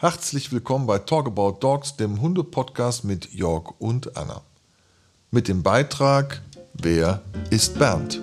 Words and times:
Herzlich 0.00 0.52
willkommen 0.52 0.86
bei 0.86 1.00
Talk 1.00 1.26
About 1.26 1.56
Dogs, 1.58 1.96
dem 1.96 2.20
Hunde-Podcast 2.20 3.02
mit 3.02 3.34
Jörg 3.34 3.72
und 3.80 4.16
Anna. 4.16 4.42
Mit 5.32 5.48
dem 5.48 5.64
Beitrag 5.64 6.40
Wer 6.74 7.20
ist 7.50 7.76
Bernd? 7.80 8.20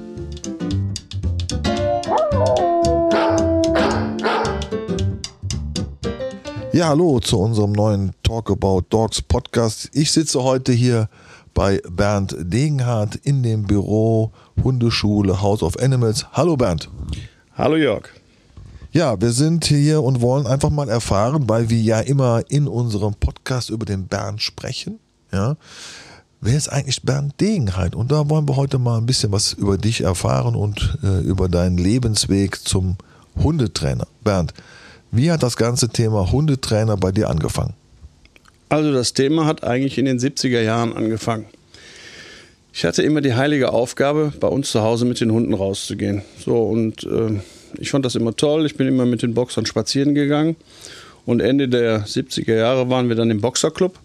Ja, 6.71 6.87
hallo 6.87 7.19
zu 7.19 7.41
unserem 7.41 7.73
neuen 7.73 8.13
Talk 8.23 8.51
About 8.51 8.83
Dogs 8.89 9.21
Podcast. 9.21 9.89
Ich 9.91 10.13
sitze 10.13 10.43
heute 10.43 10.71
hier 10.71 11.09
bei 11.53 11.81
Bernd 11.89 12.37
Degenhardt 12.39 13.17
in 13.17 13.43
dem 13.43 13.63
Büro 13.63 14.31
Hundeschule 14.63 15.41
House 15.41 15.61
of 15.61 15.77
Animals. 15.79 16.25
Hallo 16.31 16.55
Bernd. 16.55 16.89
Hallo 17.57 17.75
Jörg. 17.75 18.07
Ja, 18.95 19.19
wir 19.19 19.33
sind 19.33 19.65
hier 19.65 20.01
und 20.01 20.21
wollen 20.21 20.47
einfach 20.47 20.69
mal 20.69 20.87
erfahren, 20.87 21.49
weil 21.49 21.69
wir 21.69 21.81
ja 21.81 21.99
immer 21.99 22.43
in 22.47 22.65
unserem 22.65 23.13
Podcast 23.13 23.69
über 23.69 23.85
den 23.85 24.07
Bernd 24.07 24.41
sprechen. 24.41 24.99
Ja, 25.33 25.57
wer 26.39 26.55
ist 26.55 26.69
eigentlich 26.69 27.01
Bernd 27.01 27.33
Degenhardt? 27.41 27.93
Und 27.93 28.13
da 28.13 28.29
wollen 28.29 28.47
wir 28.47 28.55
heute 28.55 28.79
mal 28.79 28.97
ein 28.97 29.05
bisschen 29.05 29.33
was 29.33 29.51
über 29.51 29.77
dich 29.77 29.99
erfahren 29.99 30.55
und 30.55 30.97
äh, 31.03 31.19
über 31.23 31.49
deinen 31.49 31.77
Lebensweg 31.77 32.65
zum 32.65 32.95
Hundetrainer. 33.35 34.07
Bernd, 34.23 34.53
wie 35.11 35.29
hat 35.29 35.43
das 35.43 35.57
ganze 35.57 35.89
Thema 35.89 36.31
Hundetrainer 36.31 36.95
bei 36.95 37.11
dir 37.11 37.29
angefangen? 37.29 37.73
Also 38.69 38.93
das 38.93 39.11
Thema 39.11 39.45
hat 39.45 39.65
eigentlich 39.65 39.97
in 39.97 40.05
den 40.05 40.19
70er 40.19 40.61
Jahren 40.61 40.93
angefangen. 40.93 41.47
Ich 42.71 42.85
hatte 42.85 43.03
immer 43.03 43.19
die 43.19 43.33
heilige 43.33 43.73
Aufgabe, 43.73 44.31
bei 44.39 44.47
uns 44.47 44.71
zu 44.71 44.83
Hause 44.83 45.03
mit 45.03 45.19
den 45.19 45.33
Hunden 45.33 45.53
rauszugehen. 45.53 46.21
So 46.39 46.63
und 46.63 47.03
äh, 47.03 47.41
ich 47.79 47.91
fand 47.91 48.05
das 48.05 48.15
immer 48.15 48.35
toll. 48.35 48.65
Ich 48.65 48.75
bin 48.75 48.87
immer 48.87 49.05
mit 49.05 49.21
den 49.21 49.33
Boxern 49.33 49.65
spazieren 49.65 50.15
gegangen. 50.15 50.55
Und 51.25 51.41
Ende 51.41 51.67
der 51.67 52.05
70er 52.05 52.55
Jahre 52.55 52.89
waren 52.89 53.09
wir 53.09 53.15
dann 53.15 53.31
im 53.31 53.41
Boxerclub. 53.41 53.97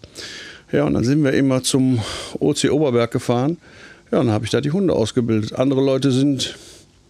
Ja, 0.71 0.85
und 0.85 0.93
dann 0.93 1.03
sind 1.03 1.23
wir 1.23 1.33
immer 1.33 1.63
zum 1.63 1.99
OC 2.39 2.71
Oberberg 2.71 3.11
gefahren. 3.11 3.57
Ja, 4.11 4.19
und 4.19 4.27
dann 4.27 4.33
habe 4.33 4.45
ich 4.45 4.51
da 4.51 4.61
die 4.61 4.71
Hunde 4.71 4.93
ausgebildet. 4.93 5.53
Andere 5.53 5.83
Leute 5.83 6.11
sind 6.11 6.55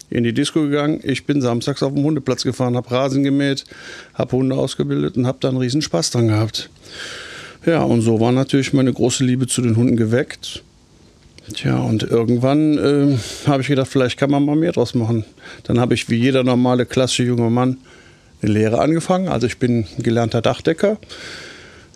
in 0.10 0.24
die 0.24 0.34
Disco 0.34 0.62
gegangen. 0.64 1.00
Ich 1.04 1.26
bin 1.26 1.42
samstags 1.42 1.82
auf 1.82 1.94
dem 1.94 2.04
Hundeplatz 2.04 2.44
gefahren, 2.44 2.76
habe 2.76 2.92
Rasen 2.92 3.24
gemäht, 3.24 3.64
habe 4.14 4.34
Hunde 4.34 4.56
ausgebildet 4.56 5.16
und 5.16 5.26
habe 5.26 5.38
da 5.40 5.50
einen 5.50 5.58
riesen 5.58 5.82
Spaß 5.82 6.12
dran 6.12 6.28
gehabt. 6.28 6.70
Ja, 7.66 7.84
und 7.84 8.02
so 8.02 8.20
war 8.20 8.32
natürlich 8.32 8.74
meine 8.74 8.92
große 8.92 9.24
Liebe 9.24 9.48
zu 9.48 9.62
den 9.62 9.78
Hunden 9.78 9.96
geweckt. 9.96 10.64
Tja, 11.54 11.80
und 11.80 12.04
irgendwann 12.04 12.78
äh, 12.78 13.18
habe 13.48 13.62
ich 13.62 13.68
gedacht, 13.68 13.88
vielleicht 13.88 14.18
kann 14.18 14.30
man 14.30 14.46
mal 14.46 14.56
mehr 14.56 14.72
draus 14.72 14.94
machen. 14.94 15.26
Dann 15.64 15.80
habe 15.80 15.94
ich 15.94 16.10
wie 16.10 16.18
jeder 16.18 16.44
normale, 16.44 16.86
klassische 16.86 17.24
junge 17.24 17.50
Mann 17.50 17.78
eine 18.42 18.52
Lehre 18.52 18.80
angefangen. 18.80 19.28
Also 19.28 19.48
ich 19.48 19.58
bin 19.58 19.86
gelernter 19.98 20.42
Dachdecker. 20.42 20.98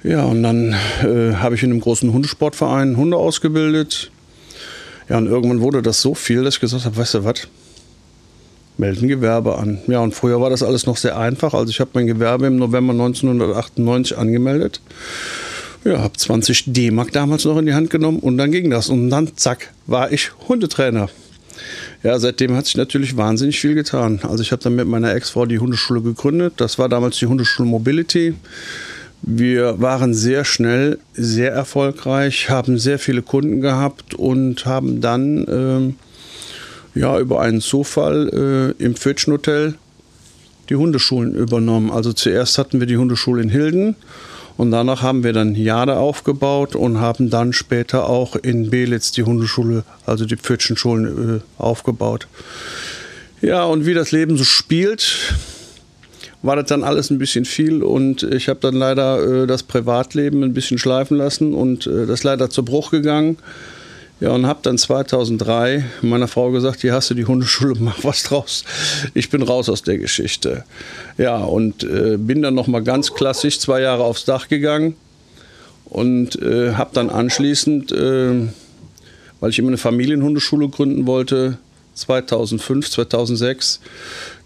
Ja, 0.03 0.23
und 0.23 0.43
dann 0.43 0.75
äh, 1.03 1.35
habe 1.35 1.55
ich 1.55 1.63
in 1.63 1.71
einem 1.71 1.81
großen 1.81 2.11
Hundesportverein 2.11 2.97
Hunde 2.97 3.17
ausgebildet. 3.17 4.11
Ja, 5.09 5.17
und 5.17 5.27
irgendwann 5.27 5.61
wurde 5.61 5.81
das 5.81 6.02
so 6.02 6.15
viel, 6.15 6.43
dass 6.43 6.55
ich 6.55 6.61
gesagt 6.61 6.85
habe, 6.85 6.97
weißt 6.97 7.15
du 7.15 7.23
was, 7.23 7.47
melden 8.77 9.07
Gewerbe 9.07 9.57
an. 9.57 9.80
Ja, 9.87 9.99
und 9.99 10.13
früher 10.13 10.41
war 10.41 10.49
das 10.49 10.63
alles 10.63 10.85
noch 10.85 10.97
sehr 10.97 11.17
einfach. 11.17 11.53
Also 11.53 11.69
ich 11.69 11.80
habe 11.80 11.91
mein 11.93 12.07
Gewerbe 12.07 12.47
im 12.47 12.57
November 12.57 12.93
1998 12.93 14.17
angemeldet. 14.17 14.81
Ja, 15.86 16.00
habe 16.00 16.17
20 16.17 16.73
D-Mark 16.73 17.11
damals 17.11 17.45
noch 17.45 17.59
in 17.59 17.67
die 17.67 17.75
Hand 17.75 17.91
genommen 17.91 18.17
und 18.17 18.39
dann 18.39 18.52
ging 18.52 18.72
das. 18.72 18.89
Und 18.89 19.11
dann, 19.11 19.38
zack, 19.38 19.72
war 19.86 20.11
ich 20.11 20.31
Hundetrainer. 20.47 21.09
Ja, 22.02 22.17
seitdem 22.17 22.55
hat 22.55 22.66
sich 22.66 22.75
natürlich 22.75 23.17
wahnsinnig 23.17 23.59
viel 23.59 23.75
getan. 23.75 24.19
Also 24.23 24.42
ich 24.42 24.52
habe 24.52 24.64
dann 24.64 24.73
mit 24.73 24.88
meiner 24.88 25.14
Ex-Frau 25.14 25.45
die 25.45 25.59
Hundeschule 25.59 26.02
gegründet. 26.02 26.55
Das 26.58 26.80
war 26.80 26.89
damals 26.89 27.19
die 27.19 27.27
Hundeschule 27.27 27.69
Mobility. 27.69 28.33
Wir 29.22 29.80
waren 29.80 30.16
sehr 30.16 30.44
schnell, 30.44 30.97
sehr 31.14 31.52
erfolgreich, 31.52 32.49
haben 32.49 32.80
sehr 32.80 32.97
viele 32.97 33.22
Kunden 33.22 33.61
gehabt 33.61 34.16
und 34.16 34.66
haben 34.66 35.02
dann 35.02 35.45
ähm, 35.47 35.95
ja, 36.95 37.20
über 37.20 37.42
einen 37.42 37.61
Zufall 37.61 38.76
äh, 38.80 38.83
im 38.83 38.95
Pfötchen 38.95 39.33
Hotel 39.33 39.76
die 40.70 40.76
Hundeschulen 40.76 41.36
übernommen. 41.36 41.92
Also 41.92 42.11
zuerst 42.11 42.58
hatten 42.58 42.80
wir 42.80 42.88
die 42.88 42.98
Hundeschule 42.98 43.43
in 43.43 43.49
Hilden 43.49 43.95
und 44.58 44.71
danach 44.71 45.02
haben 45.02 45.23
wir 45.23 45.33
dann 45.33 45.55
Jade 45.55 45.98
aufgebaut 45.98 46.76
und 46.76 46.99
haben 46.99 47.30
dann 47.30 47.54
später 47.54 48.10
auch 48.10 48.36
in 48.36 48.70
Belitz 48.70 49.11
die 49.11 49.23
Hundeschule, 49.23 49.83
also 50.05 50.26
die 50.26 50.38
Pfötchenschulen, 50.38 51.38
äh, 51.38 51.61
aufgebaut. 51.61 52.27
Ja, 53.42 53.65
und 53.65 53.86
wie 53.86 53.94
das 53.94 54.11
Leben 54.11 54.38
so 54.38 54.44
spielt, 54.44 55.36
war 56.42 56.55
das 56.55 56.67
dann 56.67 56.83
alles 56.83 57.10
ein 57.10 57.17
bisschen 57.17 57.45
viel 57.45 57.83
und 57.83 58.23
ich 58.23 58.48
habe 58.48 58.60
dann 58.61 58.76
leider 58.76 59.44
äh, 59.44 59.48
das 59.48 59.64
Privatleben 59.64 60.44
ein 60.44 60.54
bisschen 60.54 60.77
schleifen 60.77 61.17
lassen 61.17 61.54
und 61.54 61.88
äh, 61.88 62.05
das 62.05 62.20
ist 62.20 62.23
leider 62.23 62.49
zu 62.49 62.64
Bruch 62.64 62.92
gegangen. 62.92 63.38
Ja, 64.21 64.30
und 64.30 64.45
habe 64.45 64.59
dann 64.61 64.77
2003 64.77 65.83
meiner 66.02 66.30
Frau 66.30 66.52
gesagt, 66.52 66.81
hier 66.81 66.93
hast 66.93 67.09
du 67.09 67.15
die 67.15 67.26
Hundeschule, 67.26 67.76
mach 67.80 68.03
was 68.03 68.23
draus. 68.23 68.64
Ich 69.14 69.30
bin 69.30 69.42
raus 69.42 69.67
aus 69.67 69.83
der 69.83 69.98
Geschichte. 69.98 70.64
Ja, 71.17 71.37
und 71.37 71.83
äh, 71.83 72.17
bin 72.17 72.42
dann 72.42 72.55
nochmal 72.55 72.83
ganz 72.83 73.14
klassisch 73.14 73.59
zwei 73.59 73.81
Jahre 73.81 74.03
aufs 74.03 74.26
Dach 74.26 74.48
gegangen 74.48 74.95
und 75.86 76.42
äh, 76.42 76.73
habe 76.73 76.92
dann 76.93 77.09
anschließend, 77.09 77.92
äh, 77.92 78.48
weil 79.39 79.49
ich 79.49 79.59
immer 79.59 79.70
eine 79.70 79.77
Familienhundeschule 79.77 80.70
gründen 80.70 81.08
wollte, 81.08 81.58
2005, 81.95 82.89
2006 82.92 83.80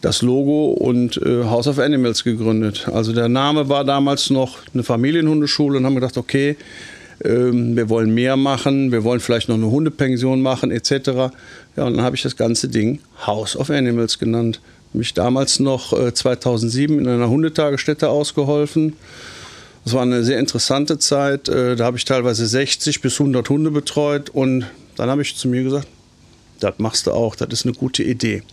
das 0.02 0.22
Logo 0.22 0.72
und 0.72 1.18
äh, 1.18 1.44
House 1.46 1.68
of 1.68 1.80
Animals 1.80 2.24
gegründet. 2.24 2.88
Also 2.92 3.14
der 3.14 3.28
Name 3.28 3.70
war 3.70 3.84
damals 3.84 4.30
noch 4.30 4.58
eine 4.74 4.84
Familienhundeschule 4.84 5.78
und 5.78 5.86
haben 5.86 5.96
gedacht, 5.96 6.18
okay, 6.18 6.58
ähm, 7.24 7.76
wir 7.76 7.90
wollen 7.90 8.14
mehr 8.14 8.38
machen, 8.38 8.92
wir 8.92 9.04
wollen 9.04 9.20
vielleicht 9.20 9.50
noch 9.50 9.56
eine 9.56 9.70
Hundepension 9.70 10.42
machen 10.42 10.72
etc. 10.72 10.92
Ja, 11.76 11.86
und 11.86 11.98
dann 11.98 12.02
habe 12.02 12.16
ich 12.16 12.22
das 12.22 12.36
ganze 12.36 12.70
Ding 12.70 13.00
House 13.26 13.56
of 13.56 13.70
Animals 13.70 14.20
genannt. 14.20 14.62
Mich 14.94 15.14
damals 15.14 15.60
noch 15.60 15.94
äh, 15.94 16.14
2007 16.14 17.00
in 17.00 17.08
einer 17.08 17.30
Hundetagesstätte 17.30 18.10
ausgeholfen. 18.10 18.94
Das 19.84 19.94
war 19.94 20.02
eine 20.02 20.24
sehr 20.24 20.40
interessante 20.40 20.98
Zeit. 20.98 21.48
Äh, 21.50 21.76
da 21.76 21.86
habe 21.86 21.98
ich 21.98 22.06
teilweise 22.06 22.48
60 22.48 23.02
bis 23.02 23.20
100 23.20 23.48
Hunde 23.50 23.72
betreut 23.72 24.30
und 24.30 24.66
dann 24.96 25.10
habe 25.10 25.22
ich 25.22 25.36
zu 25.36 25.48
mir 25.48 25.64
gesagt, 25.64 25.88
das 26.60 26.76
machst 26.78 27.08
du 27.08 27.12
auch, 27.12 27.36
das 27.36 27.48
ist 27.52 27.66
eine 27.66 27.74
gute 27.74 28.04
Idee. 28.04 28.44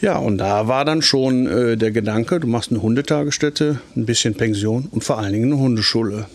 Ja, 0.00 0.18
und 0.18 0.38
da 0.38 0.66
war 0.66 0.84
dann 0.84 1.02
schon 1.02 1.46
äh, 1.46 1.76
der 1.76 1.92
Gedanke, 1.92 2.40
du 2.40 2.48
machst 2.48 2.70
eine 2.70 2.82
Hundetagesstätte, 2.82 3.80
ein 3.94 4.06
bisschen 4.06 4.34
Pension 4.34 4.88
und 4.90 5.04
vor 5.04 5.18
allen 5.18 5.32
Dingen 5.32 5.52
eine 5.52 5.62
Hundeschule. 5.62 6.26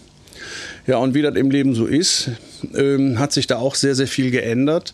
Ja, 0.87 0.99
und 0.99 1.13
wie 1.13 1.21
das 1.21 1.35
im 1.35 1.51
Leben 1.51 1.75
so 1.75 1.85
ist, 1.85 2.31
ähm, 2.73 3.19
hat 3.19 3.33
sich 3.33 3.45
da 3.45 3.57
auch 3.57 3.75
sehr, 3.75 3.93
sehr 3.93 4.07
viel 4.07 4.31
geändert. 4.31 4.93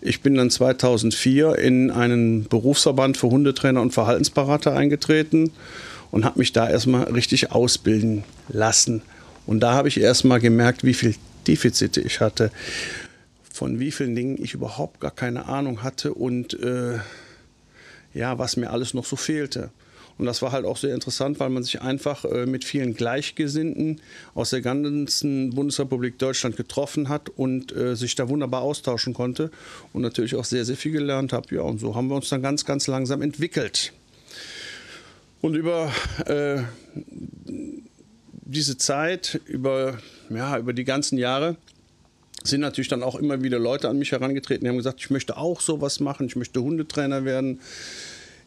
Ich 0.00 0.20
bin 0.20 0.36
dann 0.36 0.50
2004 0.50 1.58
in 1.58 1.90
einen 1.90 2.44
Berufsverband 2.44 3.16
für 3.16 3.28
Hundetrainer 3.28 3.82
und 3.82 3.92
Verhaltensberater 3.92 4.76
eingetreten 4.76 5.50
und 6.12 6.24
habe 6.24 6.38
mich 6.38 6.52
da 6.52 6.70
erstmal 6.70 7.04
richtig 7.10 7.50
ausbilden 7.50 8.22
lassen. 8.48 9.02
Und 9.44 9.60
da 9.60 9.72
habe 9.72 9.88
ich 9.88 10.00
erstmal 10.00 10.38
gemerkt, 10.38 10.84
wie 10.84 10.94
viel 10.94 11.16
Defizite 11.48 12.00
ich 12.00 12.20
hatte, 12.20 12.52
von 13.52 13.80
wie 13.80 13.90
vielen 13.90 14.14
Dingen 14.14 14.38
ich 14.40 14.54
überhaupt 14.54 15.00
gar 15.00 15.10
keine 15.10 15.46
Ahnung 15.46 15.82
hatte 15.82 16.14
und 16.14 16.54
äh, 16.62 16.98
ja, 18.14 18.38
was 18.38 18.56
mir 18.56 18.70
alles 18.70 18.94
noch 18.94 19.04
so 19.04 19.16
fehlte. 19.16 19.70
Und 20.18 20.26
das 20.26 20.42
war 20.42 20.52
halt 20.52 20.64
auch 20.64 20.76
sehr 20.76 20.94
interessant, 20.94 21.40
weil 21.40 21.50
man 21.50 21.62
sich 21.62 21.80
einfach 21.82 22.24
äh, 22.24 22.46
mit 22.46 22.64
vielen 22.64 22.94
Gleichgesinnten 22.94 24.00
aus 24.34 24.50
der 24.50 24.60
ganzen 24.60 25.50
Bundesrepublik 25.50 26.18
Deutschland 26.18 26.56
getroffen 26.56 27.08
hat 27.08 27.28
und 27.28 27.74
äh, 27.74 27.96
sich 27.96 28.14
da 28.14 28.28
wunderbar 28.28 28.62
austauschen 28.62 29.14
konnte 29.14 29.50
und 29.92 30.02
natürlich 30.02 30.34
auch 30.34 30.44
sehr, 30.44 30.64
sehr 30.64 30.76
viel 30.76 30.92
gelernt 30.92 31.32
habe. 31.32 31.54
Ja, 31.54 31.62
und 31.62 31.80
so 31.80 31.94
haben 31.94 32.08
wir 32.08 32.16
uns 32.16 32.28
dann 32.28 32.42
ganz, 32.42 32.64
ganz 32.64 32.86
langsam 32.86 33.22
entwickelt. 33.22 33.92
Und 35.40 35.56
über 35.56 35.92
äh, 36.26 36.62
diese 38.44 38.78
Zeit, 38.78 39.40
über, 39.46 39.98
ja, 40.30 40.58
über 40.58 40.72
die 40.72 40.84
ganzen 40.84 41.18
Jahre, 41.18 41.56
sind 42.44 42.60
natürlich 42.60 42.88
dann 42.88 43.02
auch 43.02 43.16
immer 43.16 43.42
wieder 43.42 43.58
Leute 43.58 43.88
an 43.88 43.98
mich 43.98 44.12
herangetreten, 44.12 44.64
die 44.64 44.68
haben 44.68 44.76
gesagt, 44.76 45.00
ich 45.00 45.10
möchte 45.10 45.36
auch 45.36 45.60
sowas 45.60 46.00
machen, 46.00 46.26
ich 46.26 46.36
möchte 46.36 46.62
Hundetrainer 46.62 47.24
werden. 47.24 47.60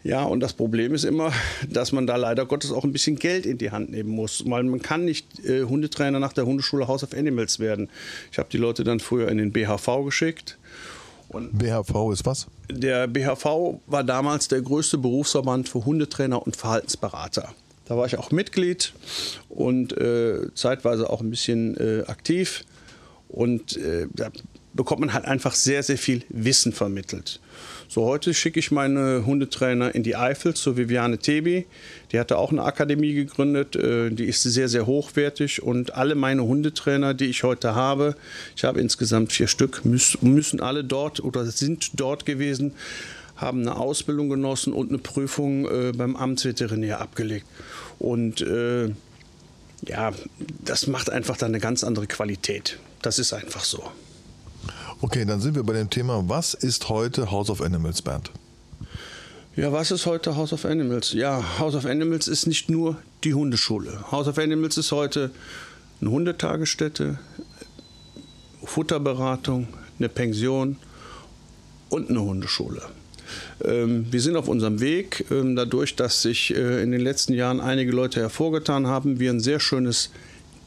Ja, 0.05 0.23
und 0.23 0.39
das 0.39 0.53
Problem 0.53 0.93
ist 0.93 1.03
immer, 1.03 1.33
dass 1.69 1.91
man 1.91 2.05
da 2.05 2.15
leider 2.15 2.45
Gottes 2.45 2.71
auch 2.71 2.83
ein 2.83 2.91
bisschen 2.91 3.15
Geld 3.15 3.47
in 3.47 3.57
die 3.57 3.71
Hand 3.71 3.89
nehmen 3.89 4.11
muss, 4.11 4.43
weil 4.45 4.63
man 4.63 4.79
kann 4.81 5.03
nicht 5.03 5.43
äh, 5.43 5.63
Hundetrainer 5.63 6.19
nach 6.19 6.31
der 6.31 6.45
Hundeschule 6.45 6.87
House 6.87 7.03
of 7.03 7.13
Animals 7.13 7.59
werden. 7.59 7.89
Ich 8.31 8.37
habe 8.37 8.47
die 8.51 8.57
Leute 8.57 8.83
dann 8.83 8.99
früher 8.99 9.29
in 9.29 9.39
den 9.39 9.51
BHV 9.51 10.05
geschickt. 10.05 10.59
Und 11.29 11.57
BHV 11.57 12.11
ist 12.13 12.23
was? 12.23 12.45
Der 12.69 13.07
BHV 13.07 13.79
war 13.87 14.03
damals 14.03 14.47
der 14.47 14.61
größte 14.61 14.99
Berufsverband 14.99 15.67
für 15.67 15.83
Hundetrainer 15.85 16.45
und 16.45 16.55
Verhaltensberater. 16.55 17.55
Da 17.85 17.97
war 17.97 18.05
ich 18.05 18.19
auch 18.19 18.29
Mitglied 18.29 18.93
und 19.49 19.97
äh, 19.97 20.53
zeitweise 20.53 21.09
auch 21.09 21.21
ein 21.21 21.31
bisschen 21.31 21.77
äh, 21.77 22.03
aktiv. 22.05 22.63
Und 23.27 23.75
äh, 23.77 24.05
bekommt 24.75 25.01
man 25.01 25.13
halt 25.13 25.25
einfach 25.25 25.55
sehr, 25.55 25.83
sehr 25.83 25.97
viel 25.97 26.23
Wissen 26.29 26.73
vermittelt. 26.73 27.39
So, 27.87 28.05
heute 28.05 28.33
schicke 28.33 28.59
ich 28.59 28.71
meine 28.71 29.25
Hundetrainer 29.25 29.93
in 29.93 30.03
die 30.03 30.15
Eifel 30.15 30.53
zu 30.53 30.75
Viviane 30.75 31.17
Tebi. 31.17 31.65
Die 32.11 32.19
hatte 32.19 32.37
auch 32.37 32.51
eine 32.51 32.63
Akademie 32.63 33.13
gegründet. 33.13 33.75
Äh, 33.75 34.09
die 34.09 34.25
ist 34.25 34.43
sehr, 34.43 34.67
sehr 34.67 34.85
hochwertig. 34.85 35.61
Und 35.61 35.93
alle 35.93 36.15
meine 36.15 36.43
Hundetrainer, 36.43 37.13
die 37.13 37.25
ich 37.25 37.43
heute 37.43 37.75
habe, 37.75 38.15
ich 38.55 38.65
habe 38.65 38.81
insgesamt 38.81 39.31
vier 39.31 39.47
Stück, 39.47 39.85
müssen 39.85 40.59
alle 40.59 40.83
dort 40.83 41.23
oder 41.23 41.45
sind 41.45 41.99
dort 41.99 42.25
gewesen, 42.25 42.73
haben 43.37 43.61
eine 43.61 43.77
Ausbildung 43.77 44.29
genossen 44.29 44.73
und 44.73 44.89
eine 44.89 44.97
Prüfung 44.97 45.65
äh, 45.65 45.91
beim 45.95 46.15
Amtsveterinär 46.15 46.99
abgelegt. 47.01 47.45
Und 47.99 48.41
äh, 48.41 48.89
ja, 49.87 50.11
das 50.63 50.87
macht 50.87 51.09
einfach 51.09 51.37
dann 51.37 51.51
eine 51.51 51.59
ganz 51.59 51.83
andere 51.83 52.07
Qualität. 52.07 52.79
Das 53.01 53.19
ist 53.19 53.31
einfach 53.33 53.63
so. 53.63 53.91
Okay, 55.05 55.23
dann 55.23 55.39
sind 55.39 55.53
wir 55.53 55.61
bei 55.61 55.73
dem 55.73 55.91
Thema, 55.91 56.23
was 56.25 56.55
ist 56.55 56.89
heute 56.89 57.29
House 57.29 57.51
of 57.51 57.61
Animals, 57.61 58.01
Bernd? 58.01 58.31
Ja, 59.55 59.71
was 59.71 59.91
ist 59.91 60.07
heute 60.07 60.35
House 60.35 60.51
of 60.51 60.65
Animals? 60.65 61.13
Ja, 61.13 61.59
House 61.59 61.75
of 61.75 61.85
Animals 61.85 62.27
ist 62.27 62.47
nicht 62.47 62.71
nur 62.71 62.97
die 63.23 63.35
Hundeschule. 63.35 64.11
House 64.11 64.27
of 64.27 64.39
Animals 64.39 64.79
ist 64.79 64.91
heute 64.91 65.29
eine 66.01 66.09
Hundetagesstätte, 66.09 67.19
Futterberatung, 68.63 69.67
eine 69.99 70.09
Pension 70.09 70.77
und 71.89 72.09
eine 72.09 72.23
Hundeschule. 72.23 72.81
Ähm, 73.63 74.07
wir 74.09 74.21
sind 74.21 74.35
auf 74.35 74.47
unserem 74.47 74.79
Weg. 74.79 75.25
Ähm, 75.29 75.55
dadurch, 75.55 75.95
dass 75.95 76.23
sich 76.23 76.51
äh, 76.55 76.81
in 76.81 76.89
den 76.89 77.01
letzten 77.01 77.35
Jahren 77.35 77.61
einige 77.61 77.91
Leute 77.91 78.21
hervorgetan 78.21 78.87
haben, 78.87 79.19
wir 79.19 79.29
ein 79.29 79.39
sehr 79.39 79.59
schönes 79.59 80.09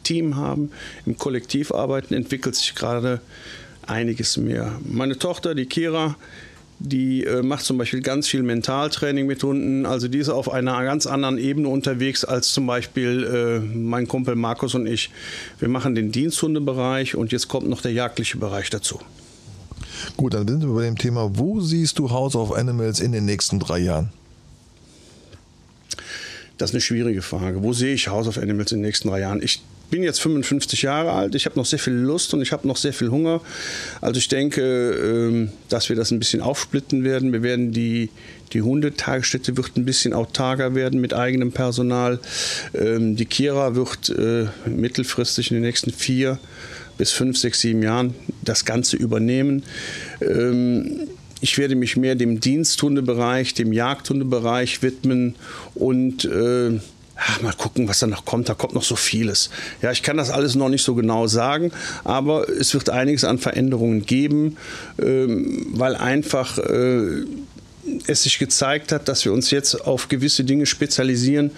Team 0.05 0.37
haben. 0.37 0.71
Im 1.07 1.19
Kollektivarbeiten 1.19 2.17
entwickelt 2.17 2.55
sich 2.55 2.77
gerade 2.77 3.21
einiges 3.89 4.37
mehr. 4.37 4.79
Meine 4.85 5.19
Tochter, 5.19 5.55
die 5.55 5.67
Kira, 5.67 6.17
die 6.79 7.25
äh, 7.25 7.43
macht 7.43 7.65
zum 7.65 7.79
Beispiel 7.79 8.01
ganz 8.01 8.29
viel 8.29 8.43
Mentaltraining 8.43 9.27
mit 9.27 9.43
Hunden. 9.43 9.85
Also 9.85 10.09
die 10.09 10.19
ist 10.19 10.29
auf 10.29 10.51
einer 10.51 10.83
ganz 10.85 11.07
anderen 11.07 11.39
Ebene 11.39 11.69
unterwegs 11.69 12.25
als 12.25 12.53
zum 12.53 12.67
Beispiel 12.67 13.25
äh, 13.25 13.77
mein 13.77 14.07
Kumpel 14.07 14.37
Markus 14.37 14.75
und 14.75 14.87
ich. 14.87 15.11
Wir 15.59 15.69
machen 15.69 15.95
den 15.95 16.13
Diensthundebereich 16.13 17.17
und 17.17 17.33
jetzt 17.33 17.49
kommt 17.49 17.69
noch 17.69 17.83
der 17.83 17.93
jagdliche 17.93 18.39
Bereich 18.39 18.71
dazu. 18.71 19.01
Gut, 20.17 20.35
dann 20.35 20.47
sind 20.47 20.63
wir 20.63 20.75
bei 20.75 20.85
dem 20.85 20.97
Thema, 20.97 21.31
wo 21.35 21.61
siehst 21.61 21.99
du 21.99 22.11
House 22.11 22.37
of 22.37 22.53
Animals 22.53 23.01
in 23.01 23.11
den 23.11 23.25
nächsten 23.25 23.59
drei 23.59 23.79
Jahren? 23.79 24.11
Das 26.59 26.71
ist 26.71 26.75
eine 26.75 26.81
schwierige 26.81 27.23
Frage. 27.23 27.63
Wo 27.63 27.73
sehe 27.73 27.95
ich 27.95 28.09
House 28.09 28.29
of 28.29 28.39
Animals 28.39 28.73
in 28.73 28.79
den 28.79 28.87
nächsten 28.87 29.09
drei 29.09 29.21
Jahren? 29.21 29.43
Ich 29.43 29.63
bin 29.91 30.03
jetzt 30.03 30.21
55 30.21 30.83
Jahre 30.83 31.13
alt, 31.13 31.35
ich 31.35 31.47
habe 31.47 31.59
noch 31.59 31.67
sehr 31.67 31.79
viel 31.79 31.95
Lust 31.95 32.35
und 32.35 32.43
ich 32.43 32.53
habe 32.53 32.67
noch 32.67 32.77
sehr 32.77 32.93
viel 32.93 33.11
Hunger. 33.11 33.41
Also 34.01 34.19
ich 34.19 34.29
denke, 34.29 34.63
ähm, 34.63 35.51
dass 35.69 35.89
wir 35.89 35.97
das 35.97 36.11
ein 36.11 36.19
bisschen 36.19 36.41
aufsplitten 36.41 37.05
werden. 37.05 37.33
Wir 37.33 37.43
werden 37.43 37.73
die, 37.73 38.11
die 38.53 38.63
Hundetagesstätte 38.63 39.57
wird 39.57 39.77
ein 39.77 39.85
bisschen 39.85 40.13
autarker 40.13 40.75
werden 40.75 41.01
mit 41.01 41.15
eigenem 41.15 41.53
Personal. 41.53 42.21
Ähm, 42.75 43.17
die 43.17 43.27
Kira 43.27 43.75
wird 43.75 44.11
äh, 44.11 44.47
mittelfristig 44.69 45.51
in 45.51 45.57
den 45.57 45.65
nächsten 45.65 45.93
vier 45.93 46.39
bis 46.99 47.13
fünf, 47.13 47.39
sechs, 47.39 47.61
sieben 47.61 47.83
Jahren 47.83 48.15
das 48.43 48.65
Ganze 48.65 48.97
übernehmen. 48.97 49.63
Ähm, 50.21 51.09
ich 51.41 51.57
werde 51.57 51.77
mich 51.77 51.97
mehr 51.97 52.17
dem 52.17 52.41
Diensthundebereich, 52.41 53.55
dem 53.55 53.73
Jagdhundebereich 53.73 54.83
widmen 54.83 55.37
und 55.75 56.25
äh, 56.25 56.81
ach, 57.19 57.43
mal 57.43 57.53
gucken, 57.53 57.89
was 57.89 57.99
da 57.99 58.07
noch 58.07 58.25
kommt. 58.25 58.49
Da 58.49 58.55
kommt 58.55 58.75
noch 58.75 58.83
so 58.83 58.97
vieles. 58.97 59.51
Ja, 59.83 59.91
ich 59.91 60.03
kann 60.03 60.17
das 60.17 60.31
alles 60.31 60.55
noch 60.55 60.69
nicht 60.69 60.85
so 60.85 60.95
genau 60.95 61.27
sagen, 61.27 61.73
aber 62.05 62.49
es 62.49 62.75
wird 62.75 62.91
einiges 62.91 63.25
an 63.25 63.39
Veränderungen 63.39 64.07
geben, 64.07 64.57
ähm, 65.03 65.67
weil 65.73 65.97
einfach 65.97 66.59
äh, 66.59 67.25
es 68.07 68.23
sich 68.23 68.39
gezeigt 68.39 68.93
hat, 68.93 69.09
dass 69.09 69.25
wir 69.25 69.33
uns 69.33 69.51
jetzt 69.51 69.87
auf 69.87 70.09
gewisse 70.09 70.45
Dinge 70.45 70.67
spezialisieren 70.67 71.51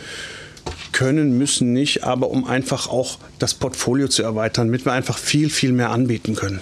können, 0.93 1.39
müssen 1.39 1.73
nicht, 1.73 2.05
aber 2.05 2.31
um 2.31 2.45
einfach 2.45 2.89
auch 2.89 3.19
das 3.39 3.55
Portfolio 3.55 4.09
zu 4.09 4.23
erweitern, 4.23 4.69
damit 4.69 4.85
wir 4.85 4.93
einfach 4.93 5.19
viel, 5.19 5.51
viel 5.51 5.73
mehr 5.73 5.91
anbieten 5.91 6.37
können. 6.37 6.61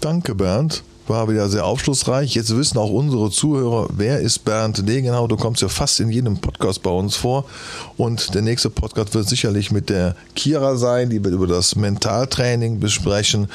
Danke, 0.00 0.34
Bernd 0.34 0.82
war 1.08 1.28
wieder 1.28 1.48
sehr 1.48 1.64
aufschlussreich. 1.64 2.34
Jetzt 2.34 2.56
wissen 2.56 2.78
auch 2.78 2.90
unsere 2.90 3.30
Zuhörer, 3.30 3.88
wer 3.92 4.20
ist 4.20 4.44
Bernd 4.44 4.88
Degenau. 4.88 5.26
Du 5.26 5.36
kommst 5.36 5.62
ja 5.62 5.68
fast 5.68 6.00
in 6.00 6.10
jedem 6.10 6.38
Podcast 6.38 6.82
bei 6.82 6.90
uns 6.90 7.16
vor. 7.16 7.44
Und 7.96 8.34
der 8.34 8.42
nächste 8.42 8.70
Podcast 8.70 9.14
wird 9.14 9.28
sicherlich 9.28 9.70
mit 9.70 9.88
der 9.88 10.16
Kira 10.34 10.76
sein, 10.76 11.10
die 11.10 11.22
wird 11.22 11.34
über 11.34 11.46
das 11.46 11.76
Mentaltraining 11.76 12.80
besprechen. 12.80 13.48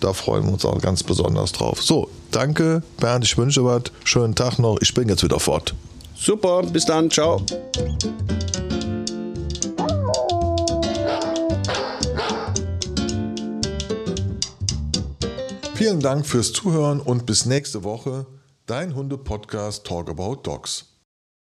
Da 0.00 0.12
freuen 0.12 0.44
wir 0.44 0.52
uns 0.52 0.64
auch 0.64 0.80
ganz 0.80 1.02
besonders 1.02 1.52
drauf. 1.52 1.82
So, 1.82 2.08
danke 2.30 2.82
Bernd, 2.98 3.24
ich 3.24 3.38
wünsche 3.38 3.64
was. 3.64 3.84
Schönen 4.04 4.34
Tag 4.34 4.58
noch. 4.58 4.78
Ich 4.80 4.94
bin 4.94 5.08
jetzt 5.08 5.22
wieder 5.22 5.40
fort. 5.40 5.74
Super, 6.16 6.62
bis 6.62 6.84
dann, 6.84 7.10
ciao. 7.10 7.40
Vielen 15.84 16.00
Dank 16.00 16.26
fürs 16.26 16.54
Zuhören 16.54 16.98
und 16.98 17.26
bis 17.26 17.44
nächste 17.44 17.84
Woche. 17.84 18.24
Dein 18.64 18.94
Hunde-Podcast 18.94 19.84
Talk 19.84 20.08
About 20.08 20.36
Dogs. 20.36 20.93